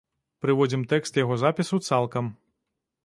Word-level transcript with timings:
Прыводзім 0.45 0.85
тэкст 0.95 1.21
яго 1.23 1.37
запісу 1.43 1.81
цалкам. 1.91 2.33